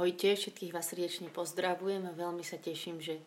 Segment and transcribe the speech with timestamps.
[0.00, 3.20] Ahojte, všetkých vás srdečne pozdravujem a veľmi sa teším, že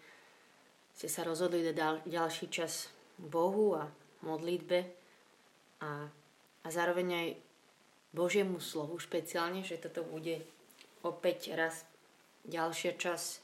[0.97, 2.89] ste sa rozhodli dať ďalší čas
[3.21, 3.85] Bohu a
[4.25, 4.81] modlitbe
[5.85, 6.09] a,
[6.65, 7.27] a zároveň aj
[8.17, 10.41] Božiemu slovu špeciálne, že toto bude
[11.05, 11.85] opäť raz
[12.49, 13.37] ďalšia čas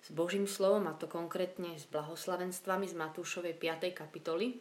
[0.00, 3.92] s Božím slovom a to konkrétne s blahoslavenstvami z Matúšovej 5.
[3.92, 4.56] kapitoly.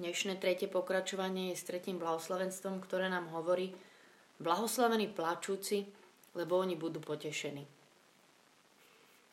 [0.00, 3.76] Dnešné tretie pokračovanie je s tretím blahoslavenstvom, ktoré nám hovorí
[4.40, 6.00] blahoslavení plačúci,
[6.32, 7.64] lebo oni budú potešení.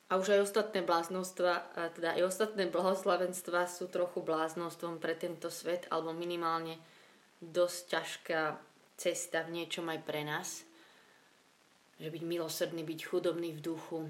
[0.10, 5.86] A už aj ostatné bláznostva, teda aj ostatné blahoslavenstva sú trochu bláznostvom pre tento svet,
[5.94, 6.82] alebo minimálne
[7.38, 8.42] dosť ťažká
[8.98, 10.66] cesta v niečom aj pre nás.
[12.02, 14.10] Že byť milosrdný, byť chudobný v duchu,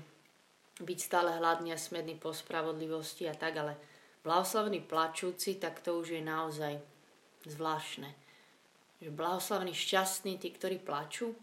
[0.79, 3.76] byť stále hladný a smedný po spravodlivosti a tak, ale
[4.23, 6.79] blahoslavení plačúci, tak to už je naozaj
[7.43, 8.07] zvláštne.
[9.03, 11.35] Že blahoslavení šťastní, tí, ktorí plačú,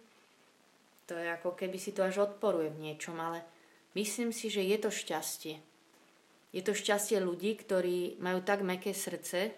[1.07, 3.47] to je ako keby si to až odporuje v niečom, ale
[3.95, 5.57] myslím si, že je to šťastie.
[6.51, 9.55] Je to šťastie ľudí, ktorí majú tak meké srdce,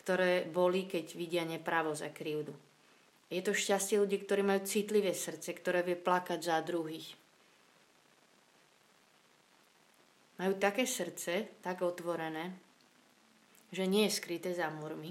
[0.00, 2.54] ktoré boli, keď vidia nepravosť a krivdu.
[3.26, 7.18] Je to šťastie ľudí, ktorí majú citlivé srdce, ktoré vie plakať za druhých.
[10.38, 12.54] Majú také srdce, tak otvorené,
[13.74, 15.10] že nie je skryté za múrmi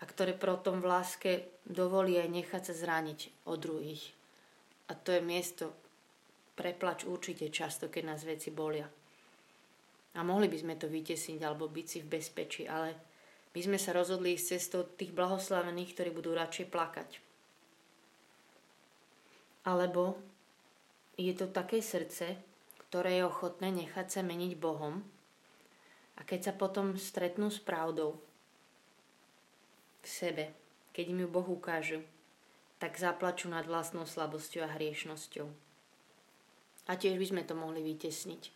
[0.00, 4.15] a ktoré protom v láske dovolí aj nechať sa zraniť od druhých.
[4.86, 5.74] A to je miesto
[6.56, 8.88] preplač určite často, keď nás veci bolia.
[10.16, 12.96] A mohli by sme to vytesniť alebo byť si v bezpečí, ale
[13.52, 17.08] my sme sa rozhodli ísť cestou tých blahoslavených, ktorí budú radšej plakať.
[19.68, 20.16] Alebo
[21.20, 22.36] je to také srdce,
[22.88, 25.04] ktoré je ochotné nechať sa meniť Bohom
[26.16, 28.16] a keď sa potom stretnú s pravdou
[30.00, 30.44] v sebe,
[30.96, 32.00] keď im ju Boh ukáže,
[32.76, 35.48] tak zaplačú nad vlastnou slabosťou a hriešnosťou.
[36.86, 38.52] A tiež by sme to mohli vytesniť.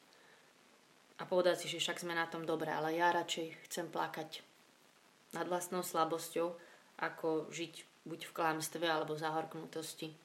[1.20, 4.40] A povedať si, že však sme na tom dobré, ale ja radšej chcem plakať
[5.36, 6.56] nad vlastnou slabosťou,
[7.00, 10.17] ako žiť buď v klamstve alebo zahorknutosti.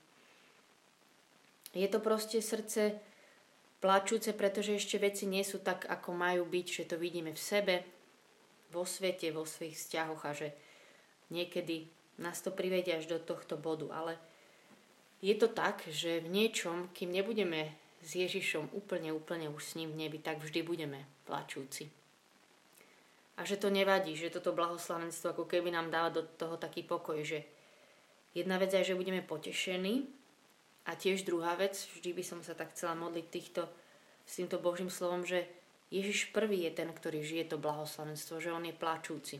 [1.75, 2.95] Je to proste srdce
[3.83, 7.75] plačúce, pretože ešte veci nie sú tak, ako majú byť, že to vidíme v sebe,
[8.71, 10.47] vo svete, vo svojich vzťahoch a že
[11.29, 13.91] niekedy nás to privedie až do tohto bodu.
[13.91, 14.17] Ale
[15.19, 17.73] je to tak, že v niečom, kým nebudeme
[18.05, 21.89] s Ježišom úplne, úplne už s ním v nebi, tak vždy budeme plačúci.
[23.35, 27.19] A že to nevadí, že toto blahoslavenstvo ako keby nám dáva do toho taký pokoj,
[27.19, 27.43] že
[28.31, 30.07] jedna vec je, že budeme potešení
[30.87, 33.67] a tiež druhá vec, vždy by som sa tak chcela modliť týchto,
[34.25, 35.45] s týmto Božím slovom, že
[35.91, 39.35] Ježiš prvý je ten, ktorý žije to blahoslavenstvo, že on je plačúci.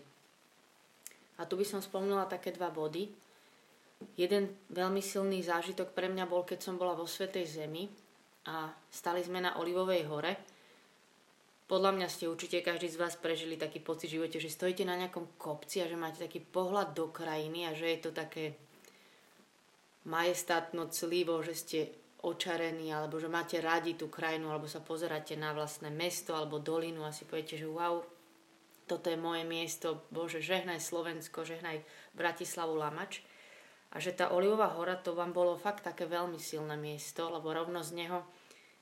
[1.39, 3.11] A tu by som spomnula také dva body.
[4.15, 7.87] Jeden veľmi silný zážitok pre mňa bol, keď som bola vo Svetej Zemi
[8.45, 10.33] a stali sme na Olivovej hore.
[11.65, 14.93] Podľa mňa ste určite každý z vás prežili taký pocit v živote, že stojíte na
[15.01, 18.53] nejakom kopci a že máte taký pohľad do krajiny a že je to také
[20.05, 21.79] majestátno clivo, že ste
[22.21, 27.01] očarení alebo že máte radi tú krajinu alebo sa pozeráte na vlastné mesto alebo dolinu
[27.05, 28.01] a si poviete, že wow,
[28.85, 31.81] toto je moje miesto, Bože, žehnaj Slovensko, žehnaj
[32.13, 33.25] Bratislavu Lamač.
[33.93, 37.81] A že tá Olivová hora, to vám bolo fakt také veľmi silné miesto, lebo rovno
[37.81, 38.27] z neho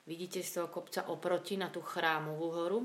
[0.04, 2.80] vidíte z toho kopca oproti na tú chrámovú horu,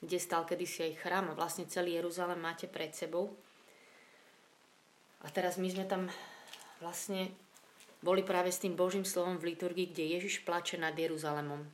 [0.00, 3.36] kde stal kedysi aj chrám a vlastne celý Jeruzalem máte pred sebou.
[5.20, 6.08] A teraz my sme tam
[6.80, 7.28] vlastne
[8.00, 11.68] boli práve s tým Božím slovom v liturgii, kde Ježiš plače nad Jeruzalemom.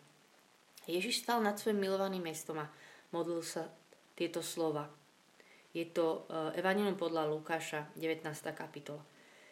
[0.90, 2.70] Ježiš stal nad svojim milovaným mestom a
[3.14, 3.70] modlil sa
[4.16, 4.88] tieto slova.
[5.76, 8.24] Je to e, Evangelium podľa Lukáša, 19.
[8.56, 9.04] kapitola.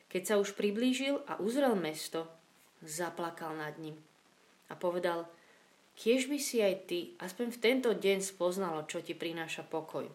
[0.09, 2.25] Keď sa už priblížil a uzrel mesto,
[2.81, 4.01] zaplakal nad ním
[4.73, 5.29] a povedal,
[6.01, 10.09] kiež by si aj ty aspoň v tento deň spoznalo, čo ti prináša pokoj.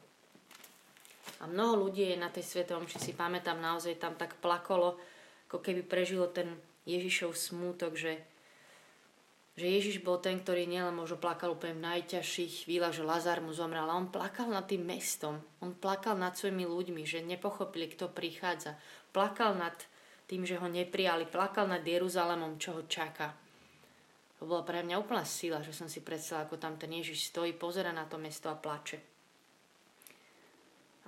[1.39, 4.99] A mnoho ľudí je na tej svetom, či si pamätám, naozaj tam tak plakolo,
[5.47, 8.19] ako keby prežilo ten Ježišov smútok, že
[9.59, 13.51] že Ježiš bol ten, ktorý nielen možno plakal úplne v najťažších chvíľach, že Lazar mu
[13.51, 15.43] zomrel, ale on plakal nad tým mestom.
[15.59, 18.79] On plakal nad svojimi ľuďmi, že nepochopili, kto prichádza.
[19.11, 19.75] Plakal nad
[20.31, 21.27] tým, že ho neprijali.
[21.27, 23.35] Plakal nad Jeruzalemom, čo ho čaká.
[24.39, 27.51] To bola pre mňa úplná sila, že som si predstavila, ako tam ten Ježiš stojí,
[27.51, 29.03] pozera na to mesto a plače.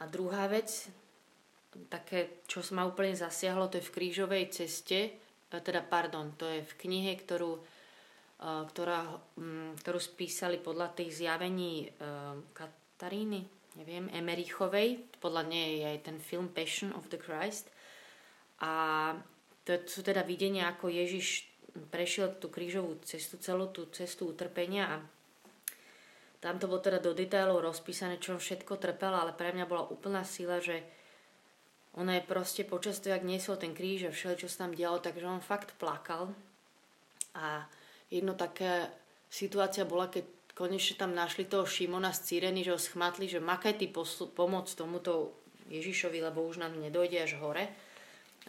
[0.04, 0.92] A druhá vec,
[1.88, 5.16] také, čo ma úplne zasiahlo, to je v krížovej ceste,
[5.48, 7.64] teda pardon, to je v knihe, ktorú
[8.42, 9.06] ktorá,
[9.38, 11.94] mm, ktorú spísali podľa tých zjavení
[12.58, 13.46] Kataríny,
[13.78, 14.98] neviem, Emerichovej.
[15.22, 17.70] Podľa nej je aj ten film Passion of the Christ.
[18.66, 19.14] A
[19.62, 21.46] to sú teda videnia, ako Ježiš
[21.94, 24.96] prešiel tú krížovú cestu, celú tú cestu utrpenia a
[26.42, 30.26] tam to bolo teda do detailov rozpísané, čo všetko trpela, ale pre mňa bola úplná
[30.26, 30.82] sila, že
[31.94, 34.98] ona je proste počas toho, ak niesol ten kríž a všetko, čo sa tam dialo,
[34.98, 36.34] takže on fakt plakal.
[37.38, 37.70] A
[38.12, 38.92] jedno taká
[39.32, 43.80] situácia bola, keď konečne tam našli toho Šimona z Círeny, že ho schmatli, že makaj
[43.80, 45.34] ty posl- pomoc tomuto
[45.72, 47.72] Ježišovi, lebo už nám nedojde až hore.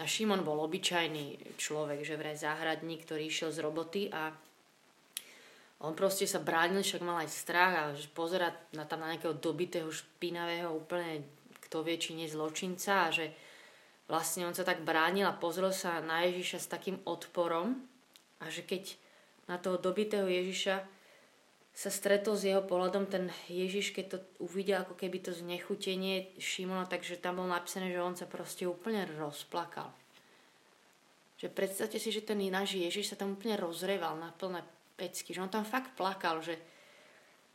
[0.00, 4.34] A Šimon bol obyčajný človek, že vraj záhradník, ktorý išiel z roboty a
[5.82, 9.90] on proste sa bránil, však mal aj strach a pozerať na tam na nejakého dobitého,
[9.90, 11.26] špinavého, úplne
[11.68, 13.34] kto vie, či nie zločinca a že
[14.06, 17.74] vlastne on sa tak bránil a pozrel sa na Ježiša s takým odporom
[18.38, 18.94] a že keď
[19.46, 21.02] na toho dobitého Ježiša
[21.72, 26.84] sa stretol s jeho pohľadom, ten Ježiš, keď to uvidel ako keby to znechutenie Šimona,
[26.84, 29.88] takže tam bol napísané, že on sa proste úplne rozplakal.
[31.40, 34.60] Že predstavte si, že ten náš Ježiš sa tam úplne rozreval na plné
[35.00, 36.60] pecky, že on tam fakt plakal, že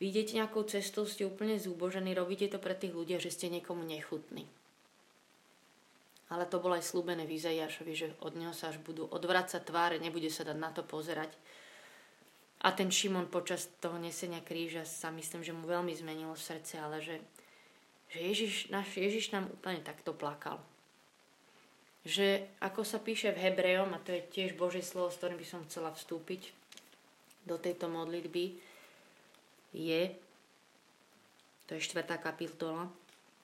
[0.01, 3.85] vy idete nejakou cestou, ste úplne zúbožení, robíte to pre tých ľudí, že ste niekomu
[3.85, 4.49] nechutní.
[6.27, 10.27] Ale to bolo aj slúbené v že od neho sa až budú odvracať tváre, nebude
[10.27, 11.31] sa dať na to pozerať.
[12.57, 17.05] A ten Šimon počas toho nesenia kríža sa myslím, že mu veľmi zmenilo srdce, ale
[17.05, 17.21] že,
[18.09, 20.57] že Ježiš, náš Ježiš nám úplne takto plakal.
[22.01, 25.45] Že ako sa píše v Hebrejom, a to je tiež Božie slovo, s ktorým by
[25.45, 26.49] som chcela vstúpiť,
[27.47, 28.59] do tejto modlitby
[29.71, 30.11] je,
[31.69, 32.91] to je štvrtá kapitola,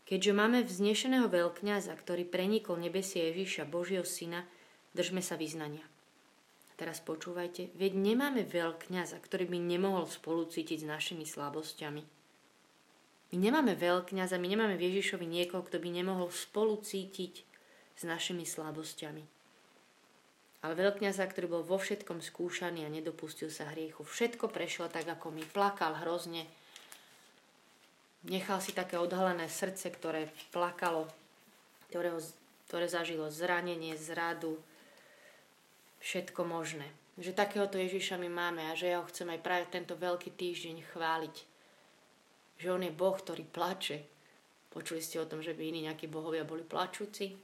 [0.03, 4.43] keďže máme vznešeného veľkňaza, ktorý prenikol nebesie Ježíša, Božieho syna,
[4.91, 5.85] držme sa vyznania.
[6.73, 12.03] Teraz počúvajte, veď nemáme veľkňaza, ktorý by nemohol spolu cítiť s našimi slabosťami.
[13.33, 17.45] My nemáme veľkňaza, my nemáme Ježišovi niekoho, kto by nemohol spolu cítiť
[17.93, 19.33] s našimi slabosťami
[20.63, 24.07] ale veľkňaza, ktorý bol vo všetkom skúšaný a nedopustil sa hriechu.
[24.07, 26.47] Všetko prešlo tak, ako mi plakal hrozne.
[28.23, 31.11] Nechal si také odhalené srdce, ktoré plakalo,
[31.91, 32.15] ktoré,
[32.71, 34.55] ktoré zažilo zranenie, zradu,
[36.03, 36.85] všetko možné.
[37.15, 40.83] Že takéhoto Ježiša my máme a že ja ho chcem aj práve tento veľký týždeň
[40.91, 41.35] chváliť.
[42.59, 44.03] Že on je Boh, ktorý plače.
[44.69, 47.37] Počuli ste o tom, že by iní nejakí bohovia boli plačúci?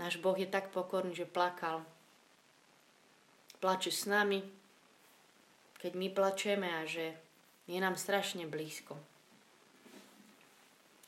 [0.00, 1.84] Náš Boh je tak pokorný, že plakal
[3.60, 4.44] plače s nami,
[5.80, 7.16] keď my plačeme a že
[7.66, 8.94] je nám strašne blízko.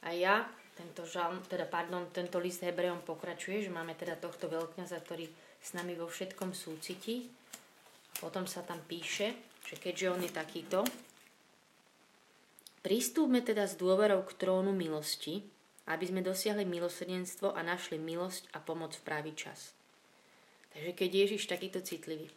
[0.02, 4.98] A ja, tento, žal, teda, pardon, tento list Hebrejom pokračuje, že máme teda tohto veľkňaza,
[5.04, 5.26] ktorý
[5.62, 7.28] s nami vo všetkom súcití.
[8.18, 9.36] Potom sa tam píše,
[9.68, 10.80] že keďže on je takýto,
[12.82, 15.44] pristúpme teda s dôverou k trónu milosti,
[15.88, 19.72] aby sme dosiahli milosrdenstvo a našli milosť a pomoc v pravý čas.
[20.72, 22.28] Takže keď Ježiš takýto citlivý,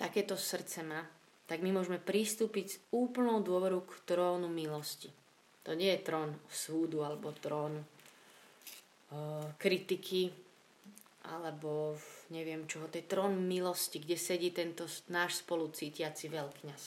[0.00, 1.04] takéto srdce má,
[1.48, 5.08] tak my môžeme pristúpiť s úplnou dôverou k trónu milosti.
[5.64, 10.32] To nie je trón súdu alebo trón uh, kritiky
[11.28, 12.00] alebo
[12.32, 12.88] neviem čoho.
[12.88, 16.82] To je trón milosti, kde sedí tento náš spolucítiaci veľkňaz.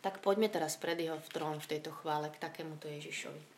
[0.00, 3.55] Tak poďme teraz pred jeho trón v tejto chvále k takémuto Ježišovi.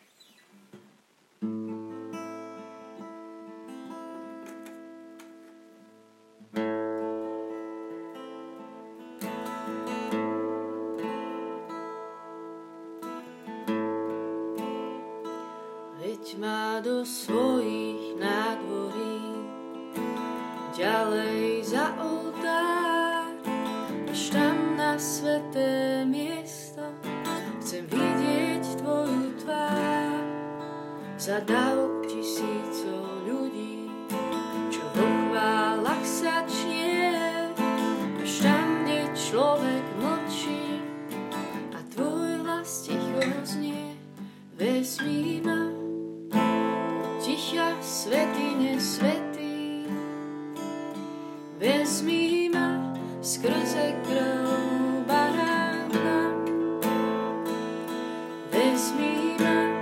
[58.79, 59.75] nesmíme,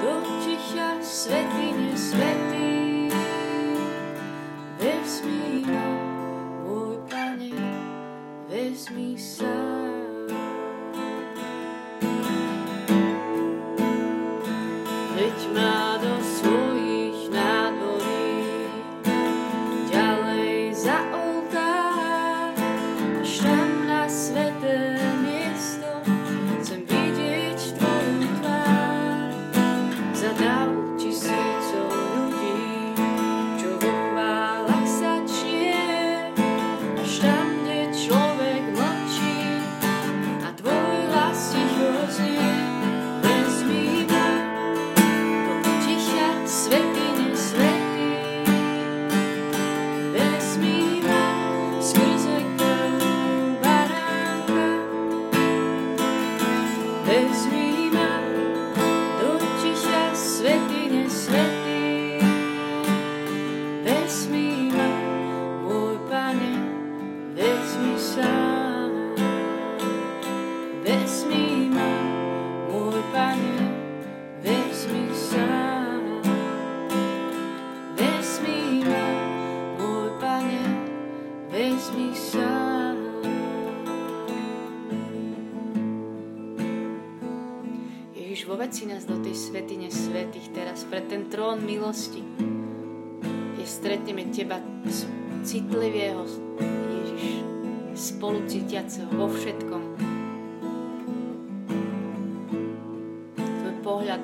[0.00, 2.45] do ticha svetine svet.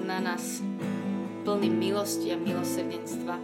[0.03, 0.63] Na nás
[1.43, 3.39] plný milosti a milosrdenstva.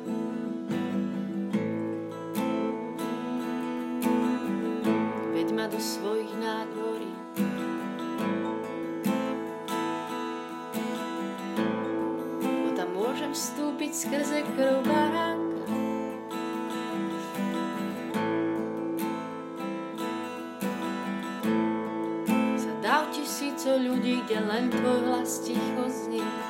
[5.35, 7.13] Veď ma do svojich nádvorí.
[12.43, 15.63] Bo tam môžem vstúpiť skrze krv baránka.
[22.59, 26.48] Za dav tisíco ľudí, kde len tvoj hlas ticho znie.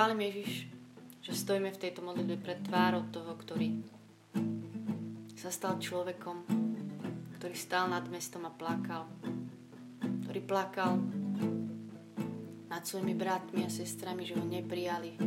[0.00, 0.64] Chválim Ježiš,
[1.20, 3.84] že stojíme v tejto modlitbe pred tvárou toho, ktorý
[5.36, 6.40] sa stal človekom,
[7.36, 9.04] ktorý stál nad mestom a plakal,
[10.24, 11.04] ktorý plakal
[12.72, 15.20] nad svojimi bratmi a sestrami, že ho neprijali,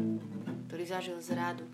[0.65, 1.69] ktorý zažil zradu.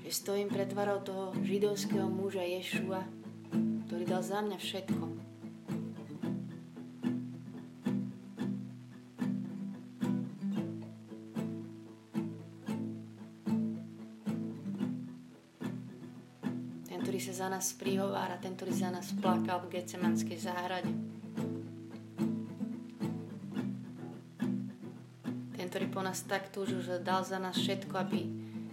[0.00, 3.04] Že stojím pred tvárou toho židovského muža Ješua,
[3.84, 5.25] ktorý dal za mňa všetko.
[17.46, 20.90] Za nás prihovára, ten, ktorý za nás plakal v Gecemanskej záhrade.
[25.54, 28.26] Ten, ktorý po nás tak túžil, že dal za nás všetko, aby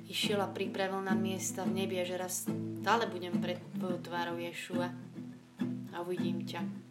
[0.10, 4.42] išiel a pripravil nám miesta v nebi a že raz stále budem pred tvojou tvárou
[4.42, 4.90] Ješua
[5.94, 6.83] a uvidím ťa.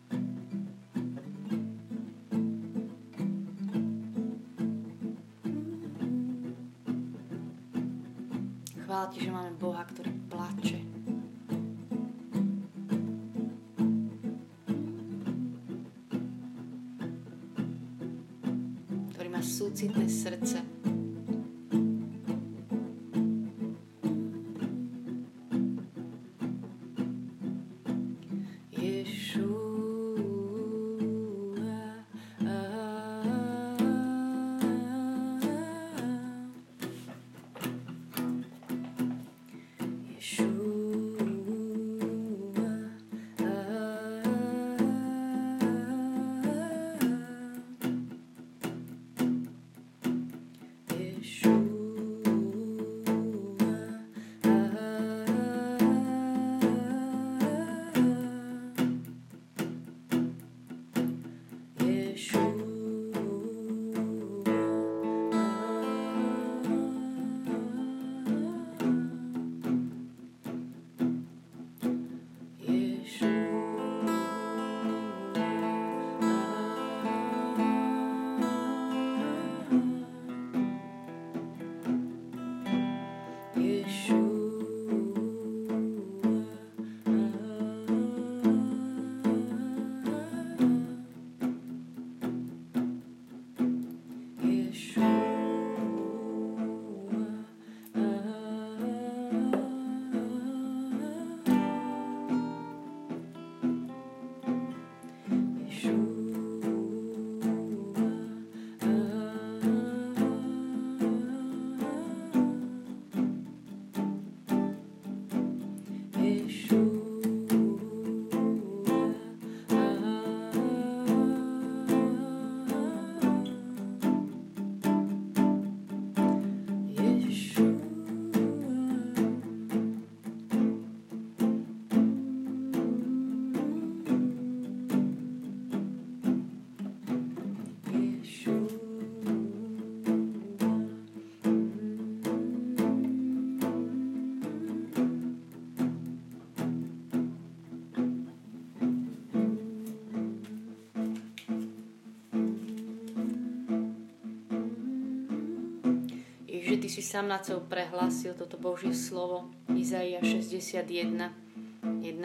[156.93, 161.33] Si sám nad sebou prehlásil toto Božie slovo Izaia 61, 1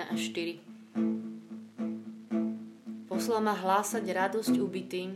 [0.04, 3.08] a 4.
[3.08, 5.16] Poslal ma hlásať radosť ubitým,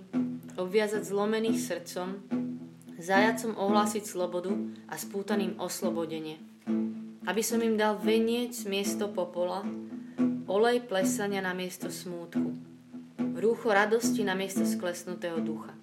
[0.55, 2.23] obviazať zlomených srdcom,
[2.95, 4.55] zajacom ohlásiť slobodu
[4.87, 6.39] a spútaným oslobodenie.
[7.27, 9.67] Aby som im dal veniec miesto popola,
[10.47, 12.55] olej plesania na miesto smútku,
[13.35, 15.75] rúcho radosti na miesto sklesnutého ducha.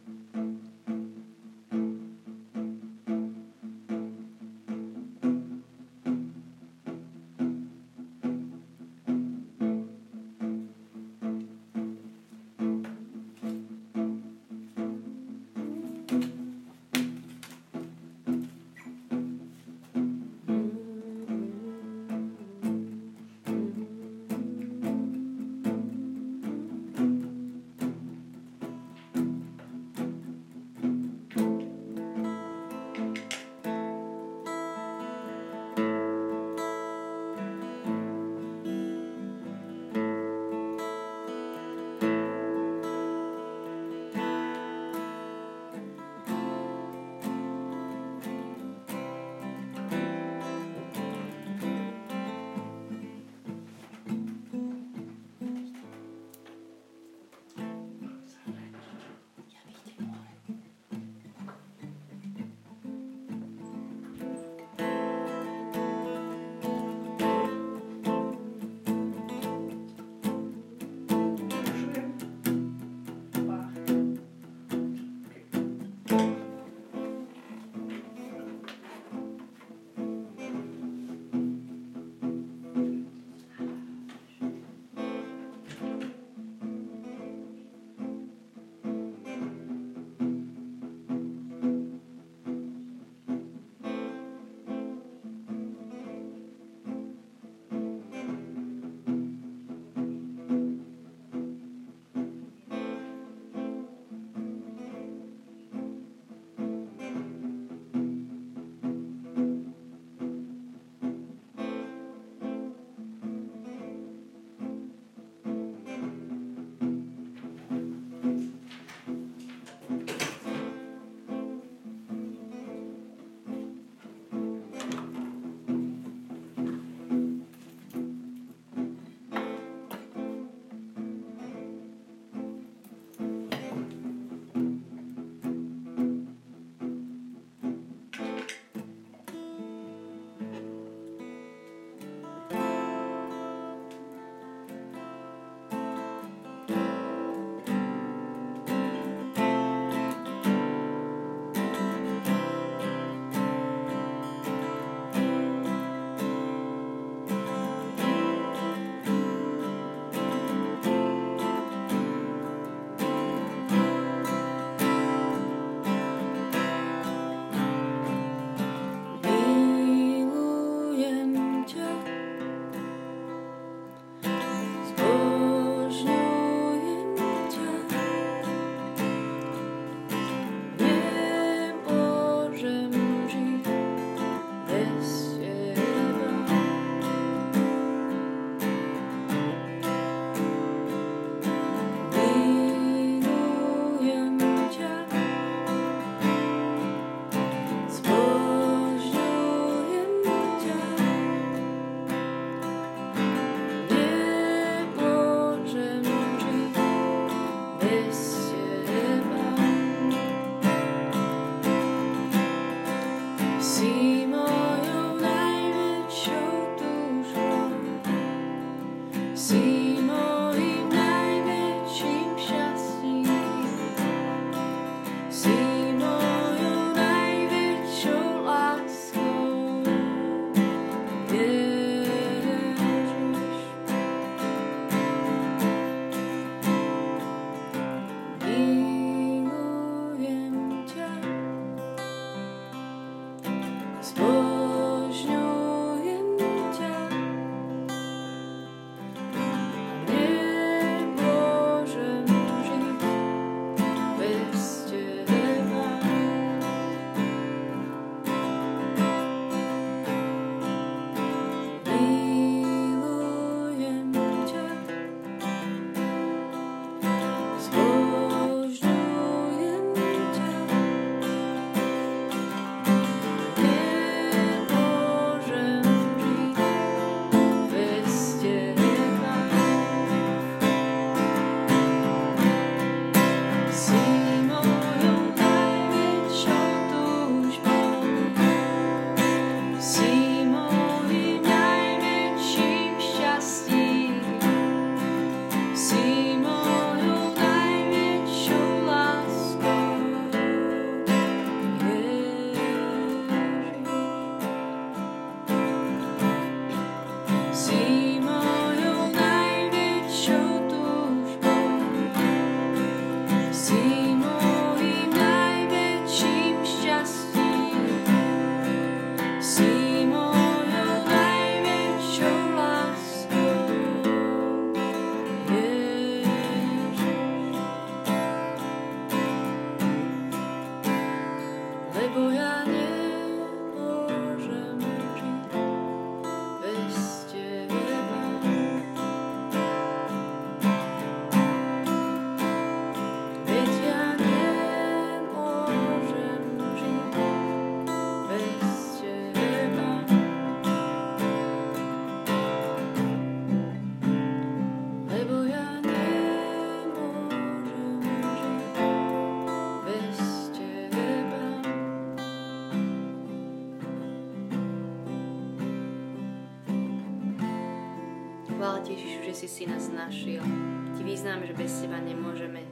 [369.58, 370.46] Si nás našiel.
[370.94, 372.62] Ti význam, že bez teba nemôžeme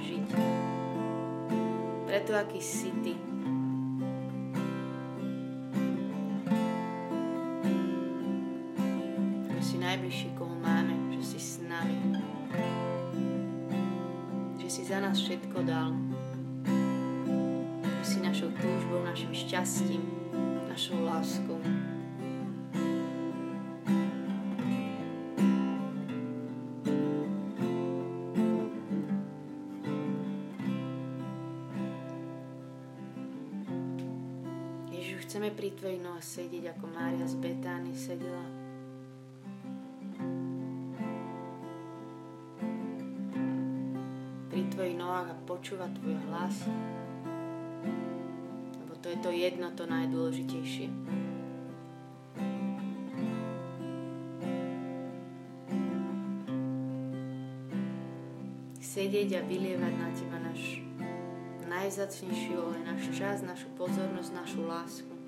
[0.00, 0.26] žiť.
[2.08, 3.12] Preto, aký si ty,
[9.52, 12.16] že si najbližší, koho máme, že si s nami,
[14.64, 15.92] že si za nás všetko dal,
[18.00, 20.08] že si našou túžbou, našim šťastím,
[35.48, 38.44] pri tvojich nohách sedieť, ako Mária z Betány sedela.
[44.52, 46.68] Pri tvojich nohách a počúva tvoj hlas.
[48.84, 50.92] Lebo to je to jedno, to najdôležitejšie.
[58.84, 60.84] Sedieť a vylievať na teba náš
[61.70, 65.19] najzacnejší olej, náš čas, našu pozornosť, našu lásku.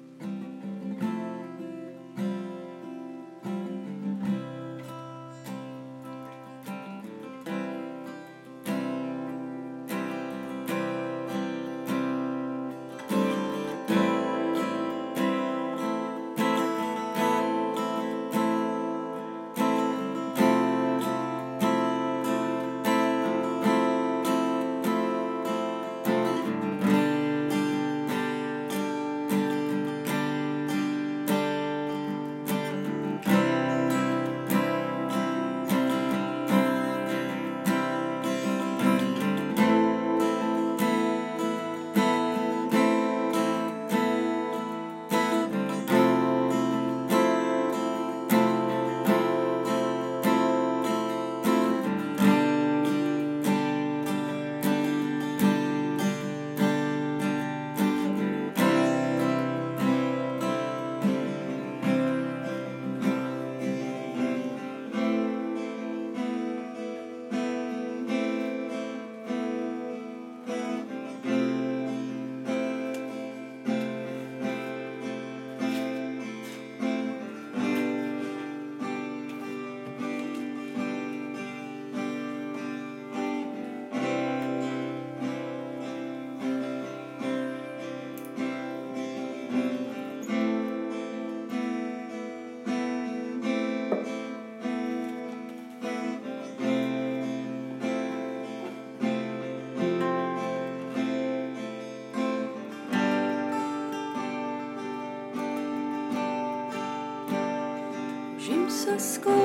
[108.92, 109.41] the school.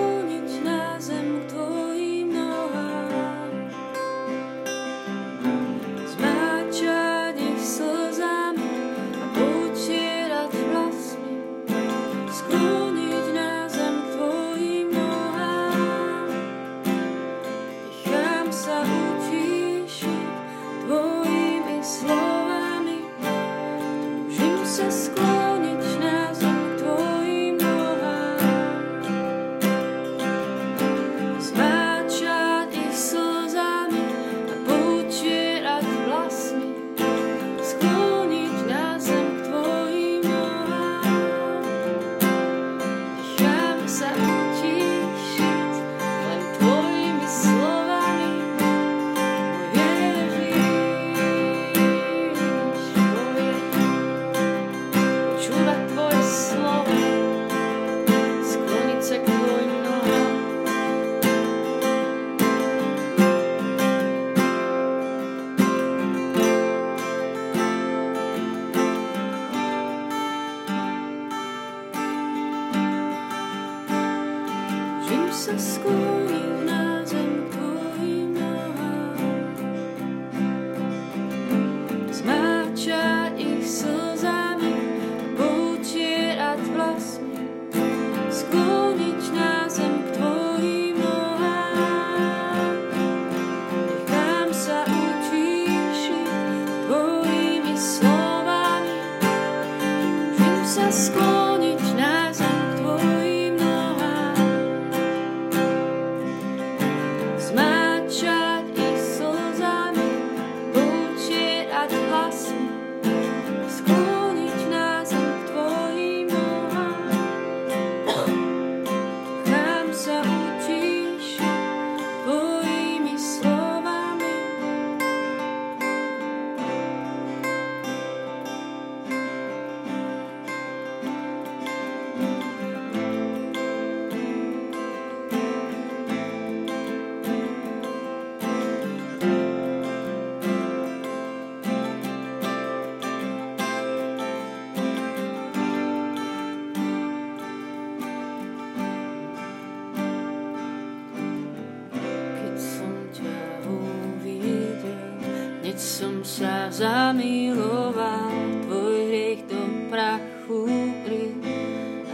[157.27, 158.31] Zamiloval,
[158.63, 159.59] tvoj hriech do
[159.91, 160.67] prachu
[161.03, 161.35] kryl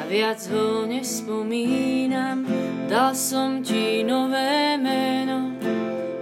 [0.01, 2.45] a viac ho nespomínam.
[2.89, 5.53] Dal som ti nové meno,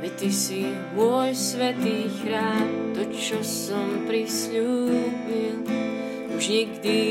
[0.00, 4.25] veď ty si môj svetý chrám, to, čo som prisľúbil
[6.46, 7.05] už nikdy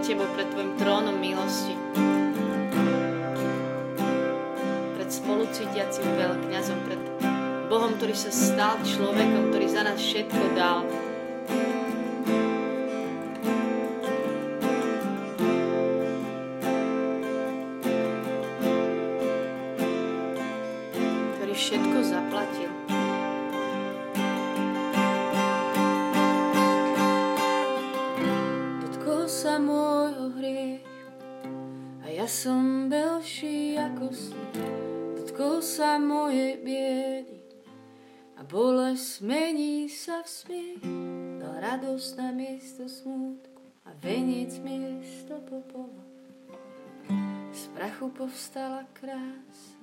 [0.00, 1.76] pred Tebou, pred Tvojim trónom milosti.
[4.96, 7.00] Pred spolucítiacim veľkňazom, pred
[7.68, 10.88] Bohom, ktorý sa stal človekom, ktorý za nás všetko dal.
[41.60, 46.02] Radosť na miesto smútku a veniec miesto popola.
[47.50, 49.78] Z prachu povstala krása,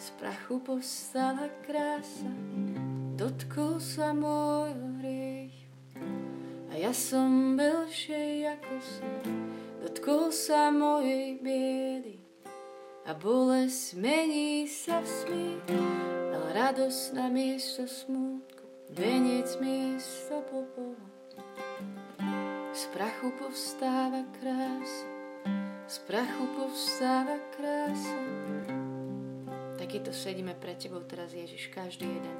[0.00, 2.32] z prachu povstala krása,
[3.14, 5.70] dotkol sa môjho hriechu.
[6.68, 9.14] A ja som belšej ako som,
[9.84, 12.16] dotkol sa mojej biedy.
[13.06, 15.66] A bolesť mení sa v smiech,
[16.34, 18.49] dal radosť na miesto smútku
[18.90, 21.06] veniec miesto popola.
[22.74, 25.08] Z prachu povstáva krása,
[25.86, 28.18] z prachu povstáva krása.
[29.78, 32.38] Takýto sedíme pred Tebou teraz, Ježiš, každý jeden.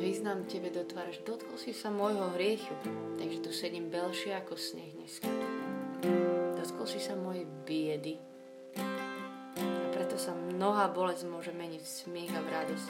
[0.00, 2.74] Význam Tebe do tváraš, dotkol si sa môjho hriechu,
[3.16, 5.30] takže tu sedím belšie ako sneh dneska.
[6.58, 8.20] Dotkol si sa mojej biedy,
[10.20, 12.88] sa mnohá bolesť môže meniť v smiech a v radosť.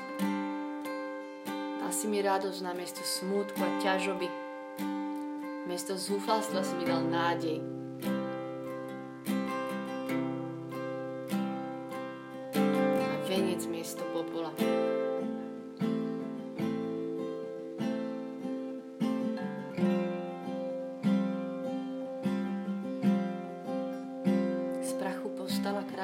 [1.78, 4.26] Dal si mi radosť na miesto smútku a ťažoby.
[5.70, 7.62] Miesto zúfalstva si mi dal nádej.
[12.98, 14.50] A veniec miesto popola.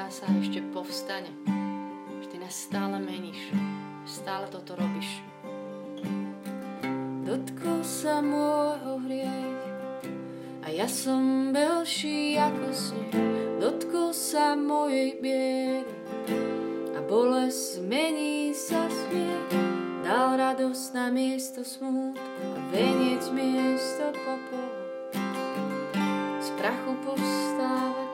[0.07, 1.27] Krása ešte povstane.
[2.23, 3.51] Že ty nás stále meníš.
[4.07, 5.19] Stále toto robíš.
[7.27, 9.63] Dotkol sa môjho hriech
[10.63, 13.19] a ja som belší ako sneh.
[13.59, 15.91] Dotkol sa mojej biedy
[16.95, 19.59] a bolesť zmení sa smiech.
[20.07, 24.71] Dal radosť na miesto smútku a veniec miesto popola.
[26.39, 28.07] Z prachu povstáva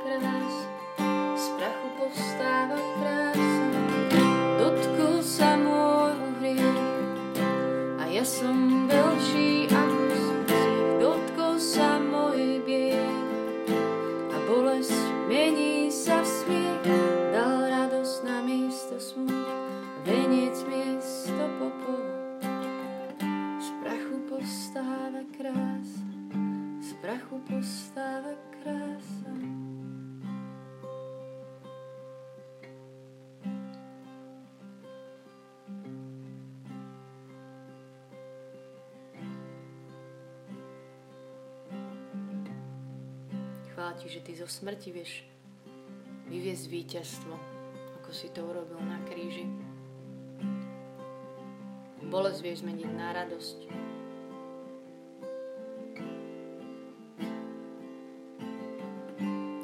[2.03, 3.67] povstáva krása.
[4.59, 6.83] Dotkol sa môjho hriech
[7.95, 10.51] a ja som veľší ako smrť.
[10.99, 13.71] Dotkol sa mojej biedy
[14.35, 14.99] a bolesť
[15.31, 16.91] mení sa v smiech.
[17.31, 22.19] Dal radosť na miesto smútku a veniec miesto popola.
[23.63, 26.11] Z prachu postáva krása,
[26.83, 29.62] z prachu postáva krása.
[43.91, 45.27] Ti, že ty zo smrti vieš
[46.31, 47.35] vyviesť víťazstvo,
[47.99, 49.43] ako si to urobil na kríži.
[52.07, 53.59] Bolesť vieš zmeniť na radosť.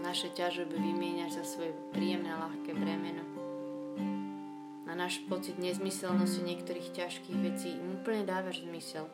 [0.03, 3.23] Naše ťažoby vymieňaš za svoje príjemné a ľahké bremeno.
[4.89, 9.05] Na náš pocit nezmyselnosti niektorých ťažkých vecí im úplne dávaš zmysel.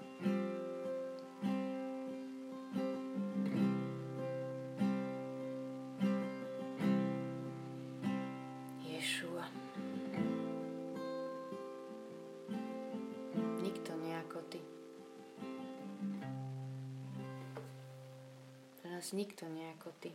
[19.05, 20.09] Nás nikto nie ako ty.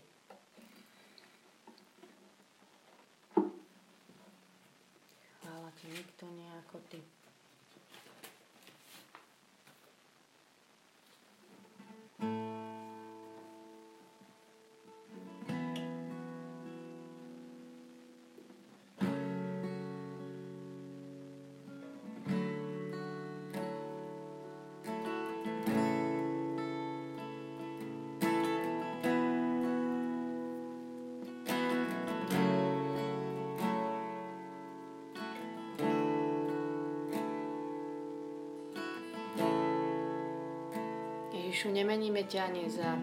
[41.61, 42.96] Ježišu, nemeníme ťa ani za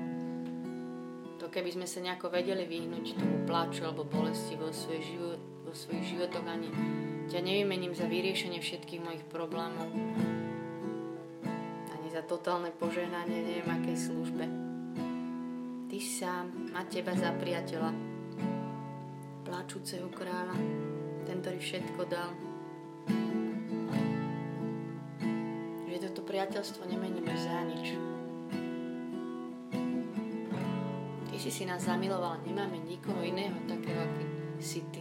[1.37, 5.77] to, keby sme sa nejako vedeli vyhnúť tomu pláču alebo bolesti vo, svoj život, vo
[5.77, 6.65] svojich životoch, ani
[7.29, 9.93] ťa nevymením za vyriešenie všetkých mojich problémov,
[11.93, 14.49] ani za totálne požehnanie neviem akej službe.
[15.93, 17.93] Ty sám má teba za priateľa,
[19.45, 20.57] pláčúceho kráľa,
[21.29, 22.33] ten, ktorý všetko dal.
[26.27, 28.16] Priateľstvo nemeníme za nič.
[31.47, 34.27] Ty si nás zamiloval, nemáme nikoho iného takého, aký
[34.59, 34.99] si Ty.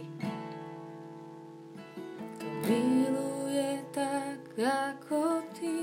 [2.63, 5.75] Miluje tak, ako Ty.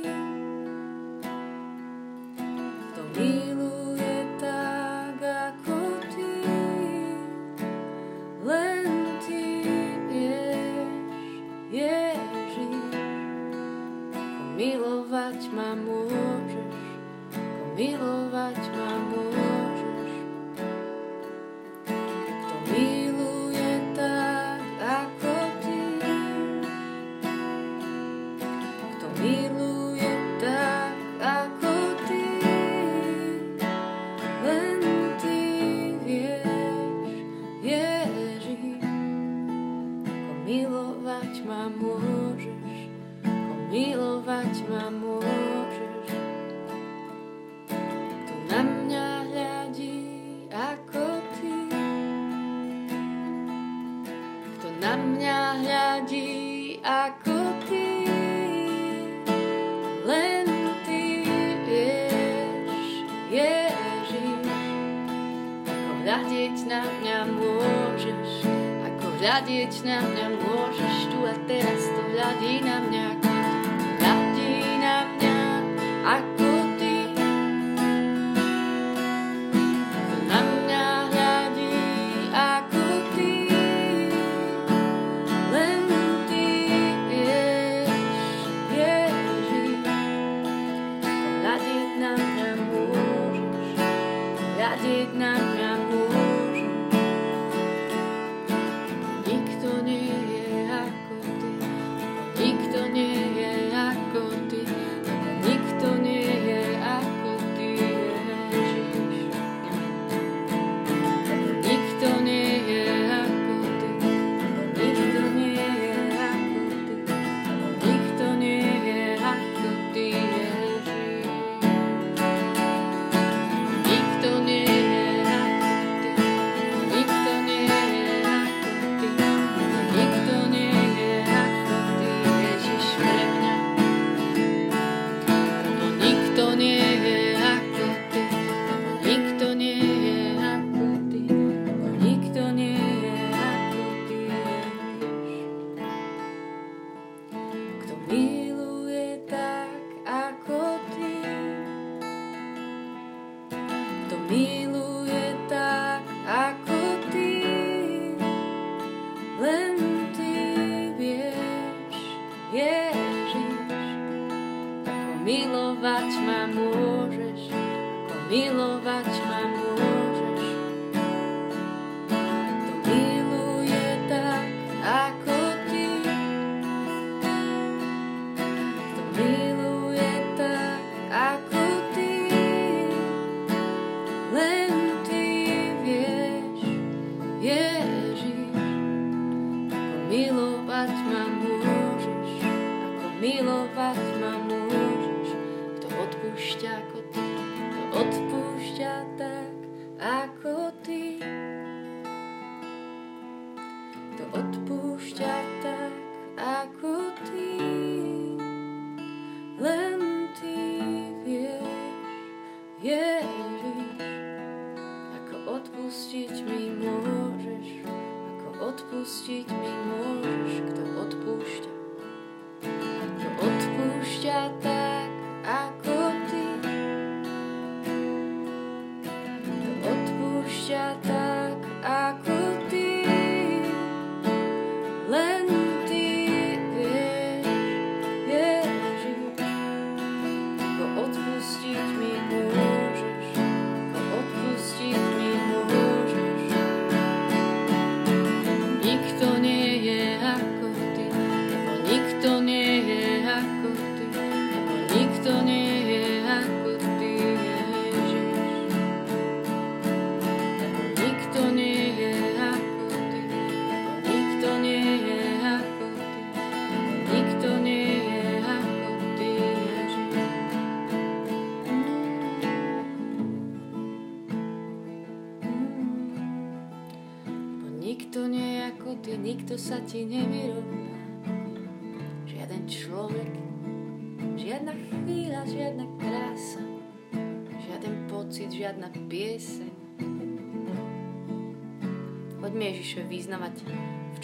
[2.96, 6.32] To miluje tak, ako Ty.
[8.40, 8.88] Len
[9.20, 9.44] Ty
[10.08, 10.88] vieš,
[11.68, 12.88] Ježiš.
[14.56, 16.72] Milovať ma môžeš,
[17.76, 19.33] milovať ma môžeš.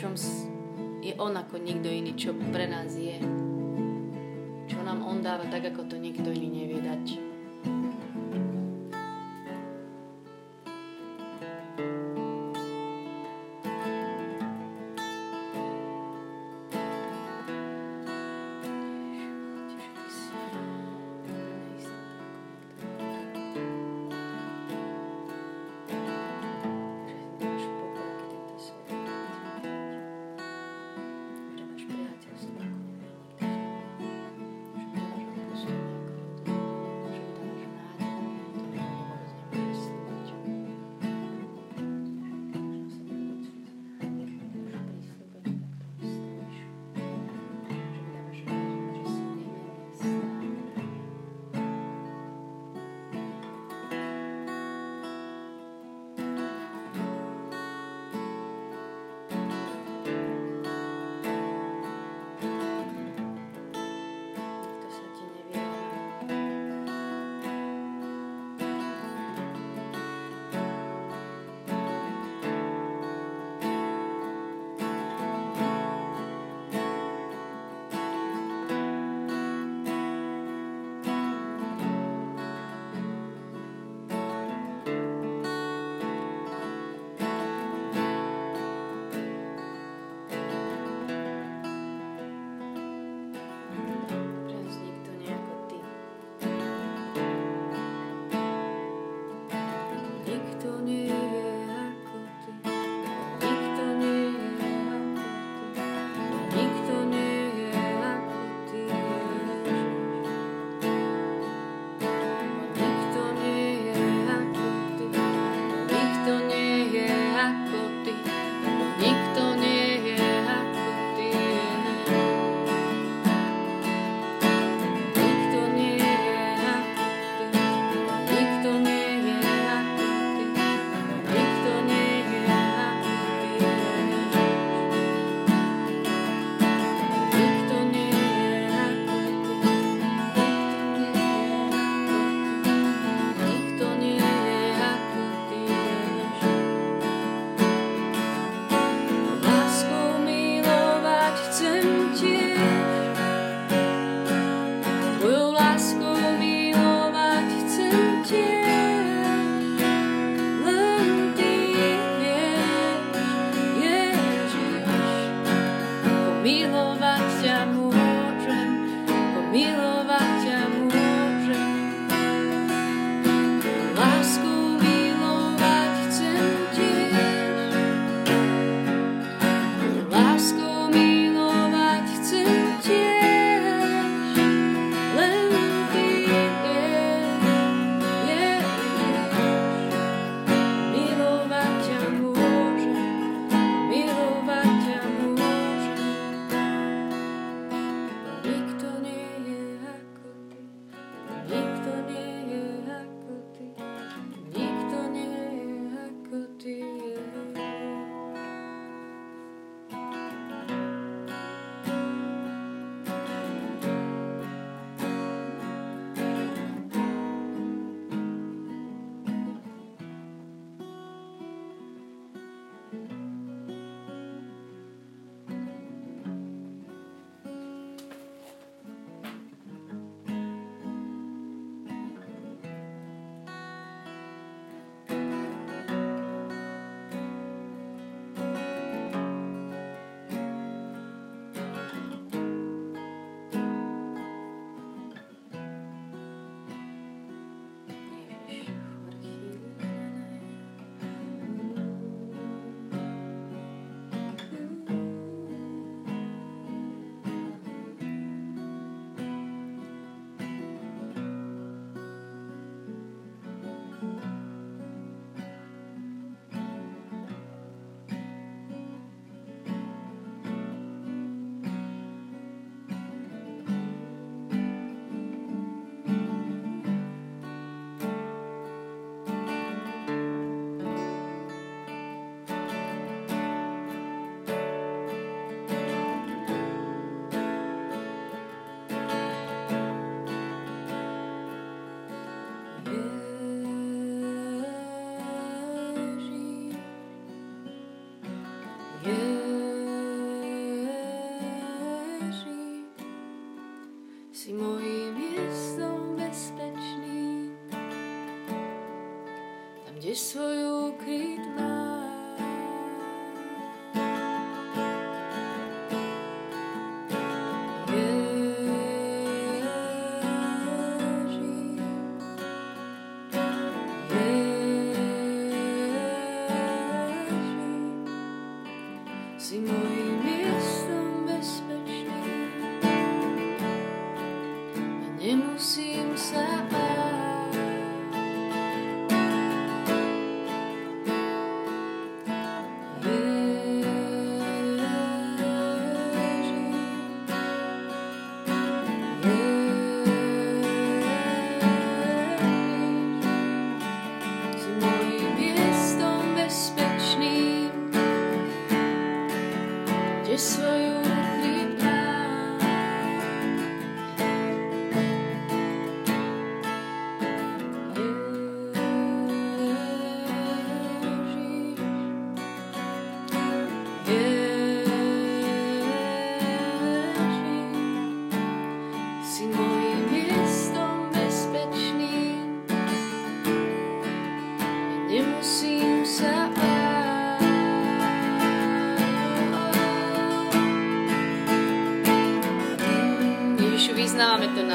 [0.01, 0.16] Čom
[1.05, 3.20] je On ako nikto iný, čo pre nás je.
[4.64, 6.70] Čo nám On dáva tak, ako to nikto iný nevie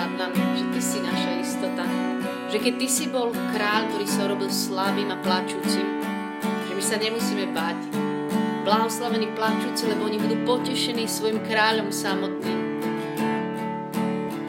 [0.05, 1.85] nad nami, že Ty si naša istota.
[2.53, 5.87] Že keď Ty si bol kráľ, ktorý sa robil slabým a plačúcim,
[6.69, 7.77] že my sa nemusíme báť.
[8.61, 12.61] Blahoslavení plačúci, lebo oni budú potešení svojim kráľom samotným.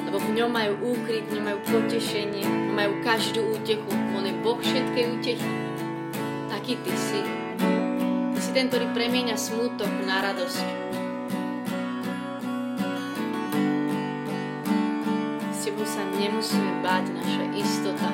[0.09, 2.45] Lebo v ňom majú úkryt, v ňom majú potešenie,
[2.77, 3.93] majú každú útechu.
[4.13, 5.53] On je Boh všetkej útechy.
[6.53, 7.21] Taký Ty si.
[8.37, 10.86] Ty si ten, ktorý premieňa smútok na radosť.
[15.87, 18.11] Sa nemusíme báť, naša istota.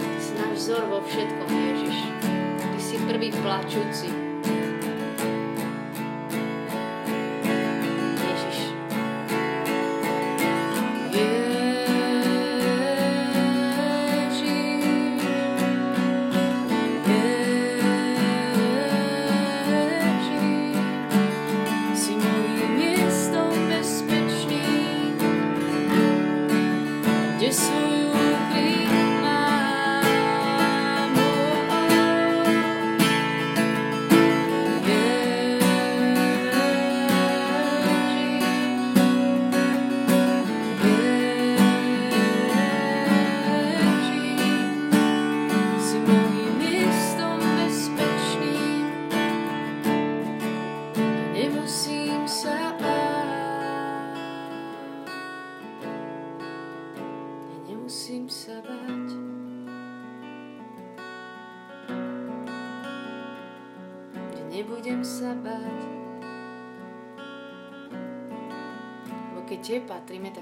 [0.00, 1.98] Ty si náš vzor vo všetkom, Ježiš.
[2.56, 4.27] Ty si prvý plačúci.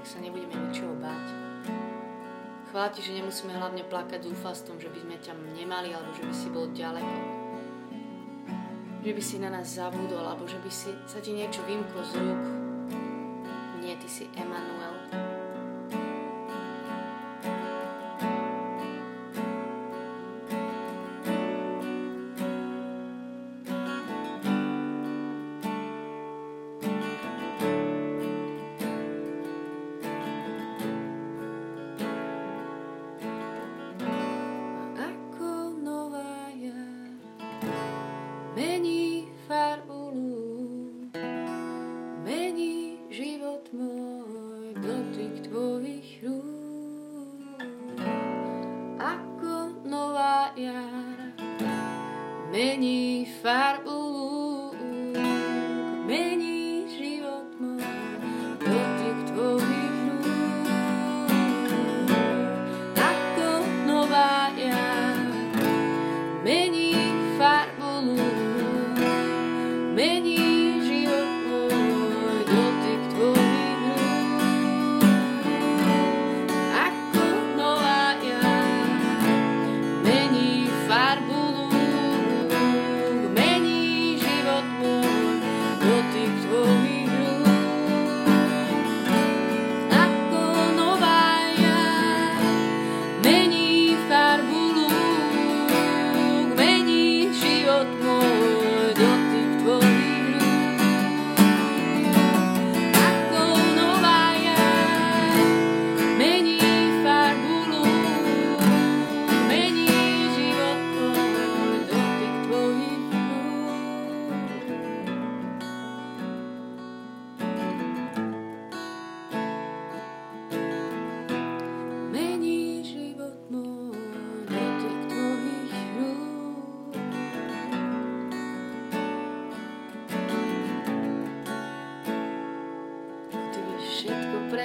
[0.06, 1.26] Sa nebudeme ničoho báť.
[2.70, 6.34] Chvála Ti, že nemusíme hlavne plakať zúfalstvom, že by sme ťa nemali, alebo že by
[6.34, 7.16] si bol ďaleko.
[9.02, 12.22] Že by si na nás zabudol, alebo že by si, sa ti niečo vymklo z
[12.22, 12.44] rúk.
[13.82, 14.85] Nie, Ty si Emanuel.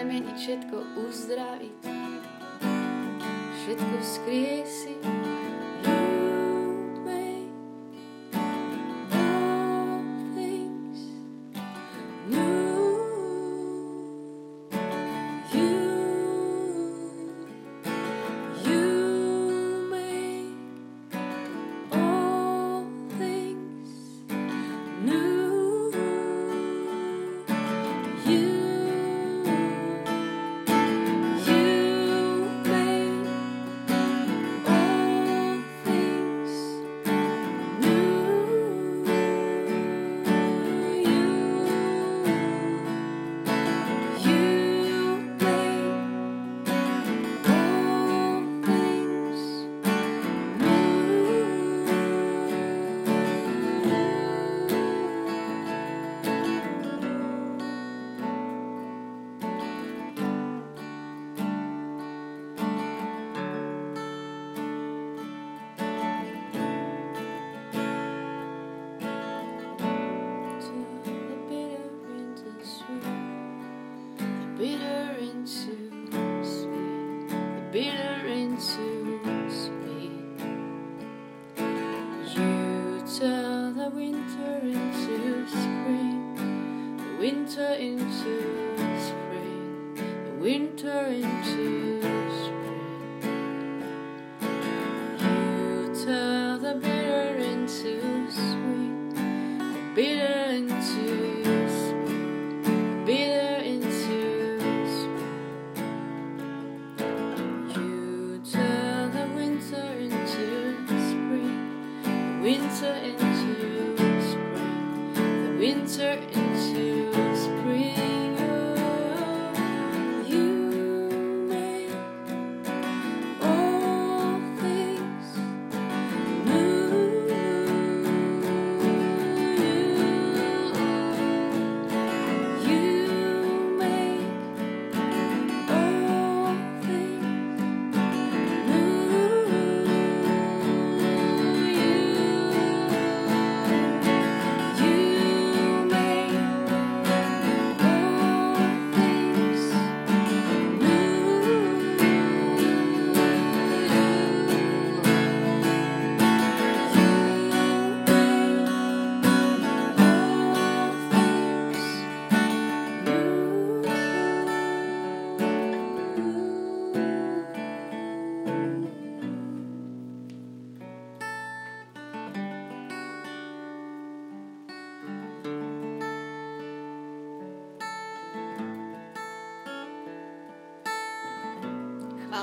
[0.01, 1.81] Premeniť, všetko uzdraviť,
[3.53, 4.90] všetko skriesiť.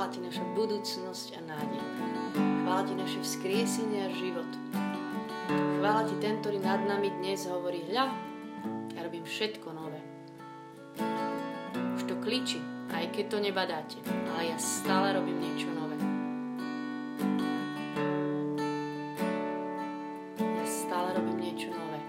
[0.08, 1.84] Chvála Ti naša budúcnosť a nádej.
[2.64, 4.48] Chvála Ti naše vzkriesenie a život.
[5.52, 8.08] Chvála Ti ten, ktorý nad nami dnes hovorí, hľa,
[8.96, 10.00] ja robím všetko nové.
[11.92, 12.56] Už to kliči,
[12.88, 14.00] aj keď to nebadáte,
[14.32, 16.00] ale ja stále robím niečo nové.
[20.40, 22.00] Ja stále robím niečo nové.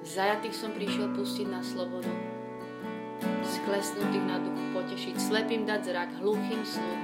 [0.00, 2.08] Zajatých som prišiel pustiť na slobodu,
[3.74, 7.02] sklesnutých na duchu potešiť, slepým dať zrak, hluchým sluch.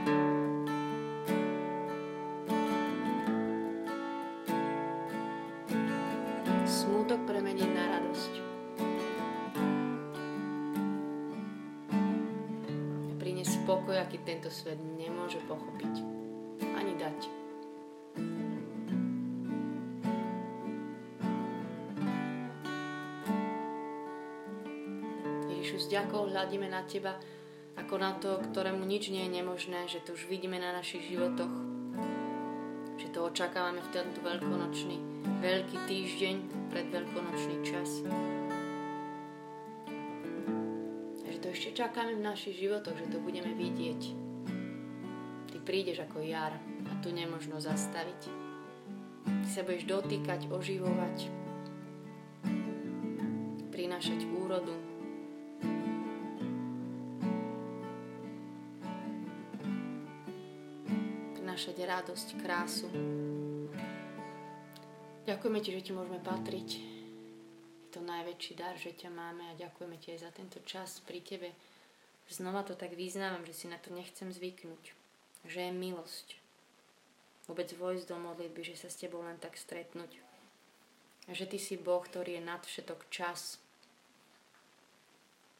[6.62, 8.32] Smútok premeniť na radosť.
[13.18, 15.94] Priniesť pokoj, aký tento svet nemôže pochopiť.
[16.78, 17.39] Ani dať.
[26.00, 27.12] Ježišu, s ďakou hľadíme na Teba
[27.76, 31.52] ako na to, ktorému nič nie je nemožné, že to už vidíme na našich životoch,
[32.96, 34.96] že to očakávame v tento veľkonočný,
[35.44, 36.36] veľký týždeň
[36.72, 38.04] pred veľkonočný čas.
[41.20, 44.00] A že to ešte čakáme v našich životoch, že to budeme vidieť.
[45.52, 46.56] Ty prídeš ako jar
[46.88, 48.20] a tu nemožno zastaviť.
[49.24, 51.28] Ty sa budeš dotýkať, oživovať,
[53.72, 54.89] prinášať úrodu,
[61.84, 62.88] radosť, krásu.
[65.28, 66.68] Ďakujeme Ti, že Ti môžeme patriť.
[67.86, 71.20] Je to najväčší dar, že ťa máme a ďakujeme Ti aj za tento čas pri
[71.22, 71.52] Tebe.
[72.30, 74.94] Znova to tak význavam, že si na to nechcem zvyknúť.
[75.46, 76.28] Že je milosť.
[77.50, 80.14] Vôbec vojsť do modlitby, že sa s Tebou len tak stretnúť.
[81.26, 83.58] A že Ty si Boh, ktorý je nad všetok čas,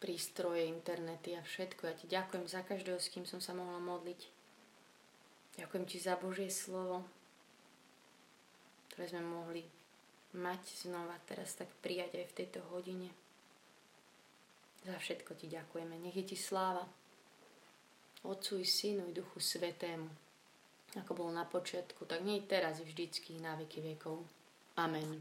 [0.01, 1.83] prístroje, internety a všetko.
[1.87, 4.39] Ja Ti ďakujem za každého, s kým som sa mohla modliť.
[5.61, 7.04] Ďakujem Ti za Božie slovo,
[8.88, 9.61] ktoré sme mohli
[10.32, 13.12] mať znova teraz tak prijať aj v tejto hodine.
[14.88, 16.00] Za všetko Ti ďakujeme.
[16.00, 16.88] Nech je Ti sláva.
[18.24, 20.08] Otcu i Synu i Duchu Svetému.
[20.96, 24.24] Ako bolo na počiatku, tak nie teraz i vždycky na veky vekov.
[24.80, 25.20] Amen.